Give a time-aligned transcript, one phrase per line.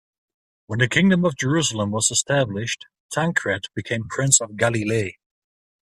[0.65, 5.11] When the Kingdom of Jerusalem was established, Tancred became Prince of Galilee.